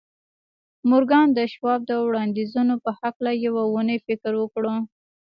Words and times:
مورګان 0.89 1.27
د 1.33 1.39
شواب 1.53 1.79
د 1.85 1.91
وړاندیزونو 2.07 2.75
په 2.83 2.91
هکله 2.99 3.31
یوه 3.45 3.63
اونۍ 3.73 3.97
فکر 4.07 4.31
وکړ 4.37 4.63